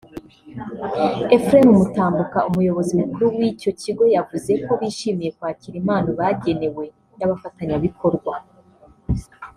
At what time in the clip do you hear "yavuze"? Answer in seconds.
4.15-4.51